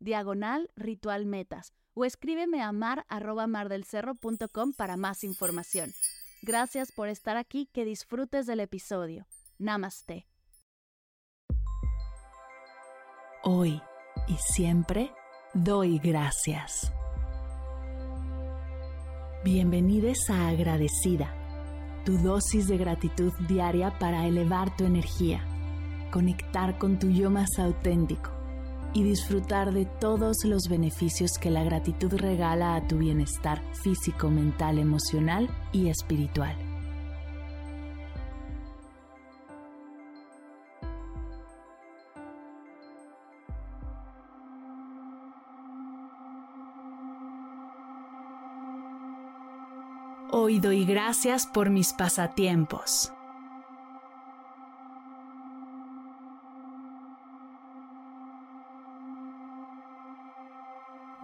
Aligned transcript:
diagonal 0.00 0.70
ritual 0.76 1.26
metas 1.26 1.72
o 1.94 2.04
escríbeme 2.04 2.62
a 2.62 2.70
mar 2.72 3.04
mardelcerro.com 3.08 4.72
para 4.72 4.96
más 4.96 5.24
información. 5.24 5.92
Gracias 6.42 6.92
por 6.92 7.08
estar 7.08 7.36
aquí, 7.36 7.66
que 7.72 7.84
disfrutes 7.84 8.46
del 8.46 8.60
episodio. 8.60 9.26
Namaste. 9.58 10.26
Hoy 13.42 13.80
y 14.28 14.36
siempre 14.36 15.10
doy 15.54 15.98
gracias. 15.98 16.92
Bienvenidos 19.44 20.30
a 20.30 20.48
Agradecida, 20.48 21.34
tu 22.04 22.18
dosis 22.18 22.68
de 22.68 22.76
gratitud 22.76 23.32
diaria 23.48 23.98
para 23.98 24.26
elevar 24.26 24.76
tu 24.76 24.84
energía, 24.84 25.44
conectar 26.12 26.78
con 26.78 26.98
tu 26.98 27.10
yo 27.10 27.30
más 27.30 27.58
auténtico 27.58 28.37
y 28.98 29.04
disfrutar 29.04 29.72
de 29.72 29.84
todos 29.84 30.44
los 30.44 30.68
beneficios 30.68 31.38
que 31.38 31.50
la 31.50 31.62
gratitud 31.62 32.12
regala 32.14 32.74
a 32.74 32.84
tu 32.88 32.98
bienestar 32.98 33.62
físico, 33.72 34.28
mental, 34.28 34.76
emocional 34.76 35.48
y 35.70 35.88
espiritual. 35.88 36.56
Hoy 50.32 50.58
doy 50.58 50.84
gracias 50.84 51.46
por 51.46 51.70
mis 51.70 51.92
pasatiempos. 51.92 53.12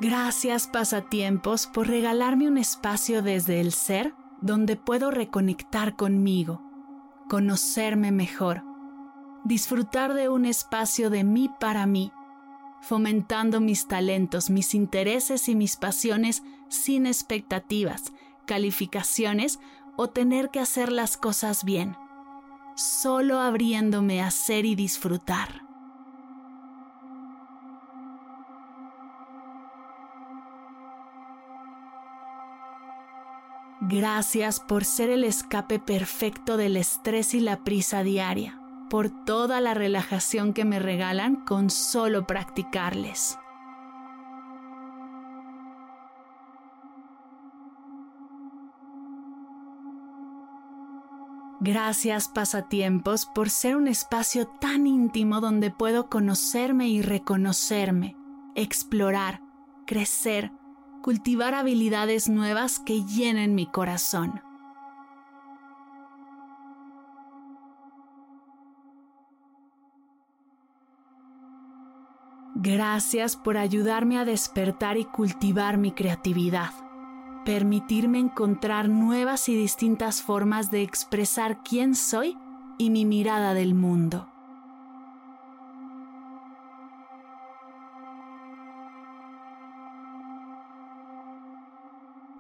Gracias 0.05 0.67
pasatiempos 0.67 1.67
por 1.67 1.89
regalarme 1.89 2.47
un 2.47 2.59
espacio 2.59 3.23
desde 3.23 3.63
el 3.63 3.73
ser 3.73 4.13
donde 4.43 4.77
puedo 4.77 5.11
reconectar 5.11 5.97
conmigo, 5.97 6.61
conocerme 7.31 8.13
mejor, 8.13 8.63
disfrutar 9.47 10.13
de 10.13 10.29
un 10.29 10.45
espacio 10.45 11.09
de 11.09 11.25
mí 11.25 11.49
para 11.59 11.87
mí, 11.87 12.13
fomentando 12.83 13.63
mis 13.63 13.89
talentos, 13.89 14.51
mis 14.51 14.75
intereses 14.75 15.49
y 15.49 15.55
mis 15.55 15.77
pasiones 15.77 16.43
sin 16.69 17.07
expectativas, 17.07 18.13
calificaciones 18.45 19.59
o 19.97 20.11
tener 20.11 20.51
que 20.51 20.61
hacer 20.61 20.93
las 20.93 21.17
cosas 21.17 21.65
bien, 21.65 21.97
solo 22.77 23.41
abriéndome 23.41 24.21
a 24.21 24.31
ser 24.31 24.67
y 24.67 24.75
disfrutar. 24.75 25.64
Gracias 33.87 34.61
por 34.61 34.87
ser 34.87 35.11
el 35.11 35.25
escape 35.25 35.79
perfecto 35.79 36.57
del 36.57 36.79
estrés 36.79 37.35
y 37.35 37.41
la 37.41 37.65
prisa 37.65 38.03
diaria, 38.03 38.59
por 38.89 39.11
toda 39.11 39.61
la 39.61 39.75
relajación 39.75 40.55
que 40.55 40.65
me 40.65 40.79
regalan 40.79 41.37
con 41.45 41.69
solo 41.69 42.27
practicarles. 42.27 43.39
Gracias 51.61 52.29
pasatiempos 52.29 53.27
por 53.27 53.51
ser 53.51 53.77
un 53.77 53.87
espacio 53.87 54.47
tan 54.47 54.87
íntimo 54.87 55.43
donde 55.43 55.71
puedo 55.71 56.09
conocerme 56.09 56.89
y 56.89 57.03
reconocerme, 57.03 58.17
explorar, 58.55 59.43
crecer, 59.87 60.53
cultivar 61.05 61.53
habilidades 61.53 62.31
nuevas 62.31 62.79
que 62.79 63.05
llenen 63.05 63.55
mi 63.55 63.67
corazón. 63.67 64.41
Gracias 72.55 73.37
por 73.37 73.59
ayudarme 73.59 74.17
a 74.17 74.25
despertar 74.25 74.97
y 74.97 75.05
cultivar 75.05 75.77
mi 75.77 75.93
creatividad 75.93 76.71
permitirme 77.45 78.21
encontrar 78.21 78.89
nuevas 78.89 79.51
y 79.51 79.55
distintas 79.55 80.23
formas 80.23 80.71
de 80.71 80.81
expresar 80.81 81.63
quién 81.63 81.95
soy 81.95 82.39
y 82.79 82.89
mi 82.89 83.05
mirada 83.05 83.53
del 83.53 83.75
mundo. 83.75 84.34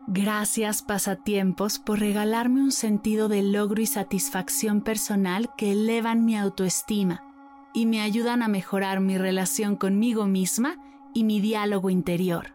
Gracias 0.06 0.82
pasatiempos 0.82 1.78
por 1.78 1.98
regalarme 1.98 2.60
un 2.60 2.72
sentido 2.72 3.28
de 3.28 3.42
logro 3.42 3.80
y 3.80 3.86
satisfacción 3.86 4.82
personal 4.82 5.48
que 5.56 5.72
elevan 5.72 6.26
mi 6.26 6.36
autoestima 6.36 7.24
y 7.72 7.86
me 7.86 8.02
ayudan 8.02 8.42
a 8.42 8.48
mejorar 8.48 9.00
mi 9.00 9.16
relación 9.16 9.76
conmigo 9.76 10.26
misma 10.26 10.76
y 11.14 11.24
mi 11.24 11.40
diálogo 11.40 11.88
interior. 11.88 12.54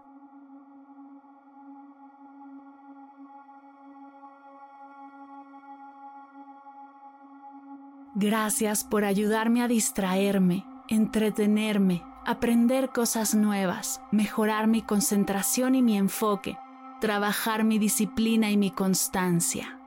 Gracias 8.14 8.84
por 8.84 9.06
ayudarme 9.06 9.64
a 9.64 9.68
distraerme, 9.68 10.66
entretenerme, 10.88 12.04
aprender 12.28 12.90
cosas 12.90 13.34
nuevas, 13.34 14.02
mejorar 14.12 14.68
mi 14.68 14.84
concentración 14.84 15.74
y 15.74 15.82
mi 15.82 15.98
enfoque, 15.98 16.58
trabajar 17.00 17.64
mi 17.64 17.80
disciplina 17.80 18.52
y 18.52 18.58
mi 18.58 18.72
constancia. 18.72 19.80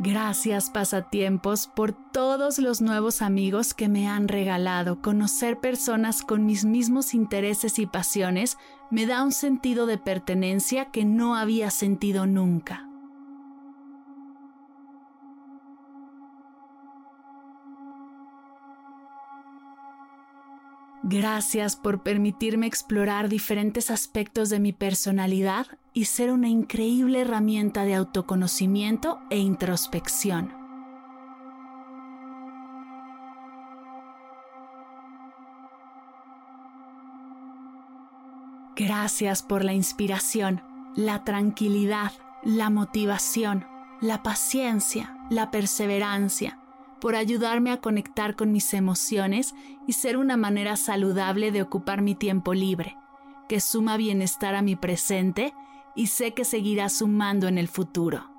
Gracias 0.00 0.70
pasatiempos 0.70 1.66
por 1.66 1.92
todos 1.92 2.60
los 2.60 2.80
nuevos 2.80 3.20
amigos 3.20 3.74
que 3.74 3.88
me 3.88 4.06
han 4.08 4.28
regalado. 4.28 5.02
Conocer 5.02 5.58
personas 5.58 6.22
con 6.22 6.46
mis 6.46 6.64
mismos 6.64 7.14
intereses 7.14 7.80
y 7.80 7.86
pasiones 7.86 8.58
me 8.92 9.06
da 9.06 9.24
un 9.24 9.32
sentido 9.32 9.86
de 9.86 9.98
pertenencia 9.98 10.92
que 10.92 11.04
no 11.04 11.34
había 11.34 11.72
sentido 11.72 12.26
nunca. 12.26 12.87
Gracias 21.10 21.74
por 21.74 22.02
permitirme 22.02 22.66
explorar 22.66 23.30
diferentes 23.30 23.90
aspectos 23.90 24.50
de 24.50 24.60
mi 24.60 24.74
personalidad 24.74 25.66
y 25.94 26.04
ser 26.04 26.30
una 26.30 26.48
increíble 26.48 27.22
herramienta 27.22 27.84
de 27.84 27.94
autoconocimiento 27.94 29.18
e 29.30 29.38
introspección. 29.38 30.52
Gracias 38.76 39.42
por 39.42 39.64
la 39.64 39.72
inspiración, 39.72 40.60
la 40.94 41.24
tranquilidad, 41.24 42.12
la 42.44 42.68
motivación, 42.68 43.66
la 44.02 44.22
paciencia, 44.22 45.16
la 45.30 45.50
perseverancia, 45.50 46.58
por 47.00 47.14
ayudarme 47.14 47.70
a 47.70 47.80
conectar 47.80 48.36
con 48.36 48.52
mis 48.52 48.74
emociones 48.74 49.54
y 49.86 49.92
ser 49.92 50.16
una 50.16 50.36
manera 50.36 50.76
saludable 50.76 51.52
de 51.52 51.62
ocupar 51.62 52.02
mi 52.02 52.14
tiempo 52.14 52.54
libre, 52.54 52.96
que 53.48 53.60
suma 53.60 53.96
bienestar 53.96 54.54
a 54.54 54.62
mi 54.62 54.76
presente 54.76 55.54
y 55.94 56.08
sé 56.08 56.32
que 56.32 56.44
seguirá 56.44 56.88
sumando 56.88 57.48
en 57.48 57.58
el 57.58 57.68
futuro. 57.68 58.38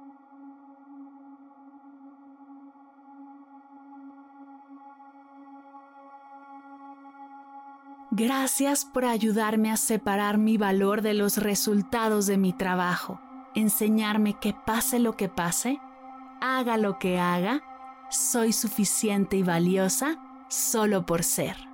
Gracias 8.12 8.86
por 8.86 9.06
ayudarme 9.06 9.72
a 9.72 9.78
separar 9.78 10.40
mi 10.40 10.58
valor 10.58 11.02
de 11.02 11.14
los 11.14 11.38
resultados 11.38 12.26
de 12.26 12.38
mi 12.38 12.54
trabajo, 12.54 13.22
enseñarme 13.56 14.34
que 14.34 14.54
pase 14.54 15.00
lo 15.00 15.16
que 15.16 15.30
pase, 15.30 15.80
haga 16.42 16.78
lo 16.78 16.98
que 16.98 17.20
haga, 17.20 17.62
soy 18.10 18.54
suficiente 18.54 19.38
y 19.38 19.44
valiosa 19.44 20.18
solo 20.50 21.06
por 21.06 21.24
ser. 21.24 21.70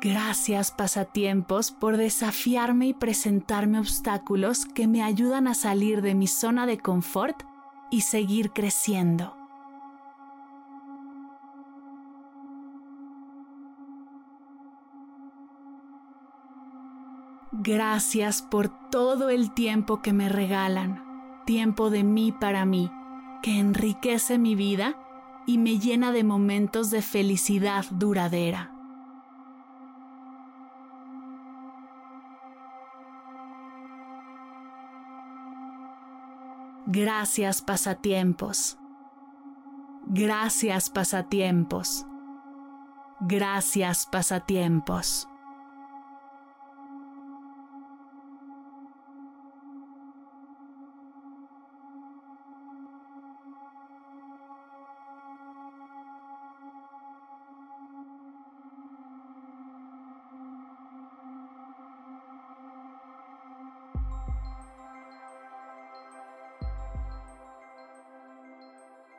Gracias 0.00 0.70
pasatiempos 0.70 1.72
por 1.72 1.96
desafiarme 1.96 2.86
y 2.86 2.94
presentarme 2.94 3.80
obstáculos 3.80 4.64
que 4.64 4.86
me 4.86 5.02
ayudan 5.02 5.48
a 5.48 5.54
salir 5.54 6.02
de 6.02 6.14
mi 6.14 6.28
zona 6.28 6.66
de 6.66 6.78
confort 6.78 7.42
y 7.90 8.02
seguir 8.02 8.52
creciendo. 8.52 9.37
Gracias 17.50 18.42
por 18.42 18.68
todo 18.90 19.30
el 19.30 19.52
tiempo 19.52 20.02
que 20.02 20.12
me 20.12 20.28
regalan, 20.28 21.42
tiempo 21.46 21.88
de 21.88 22.04
mí 22.04 22.30
para 22.30 22.66
mí, 22.66 22.90
que 23.42 23.58
enriquece 23.58 24.36
mi 24.36 24.54
vida 24.54 24.96
y 25.46 25.56
me 25.56 25.78
llena 25.78 26.12
de 26.12 26.24
momentos 26.24 26.90
de 26.90 27.00
felicidad 27.00 27.86
duradera. 27.90 28.70
Gracias 36.86 37.62
pasatiempos. 37.62 38.78
Gracias 40.06 40.90
pasatiempos. 40.90 42.06
Gracias 43.20 44.06
pasatiempos. 44.06 45.28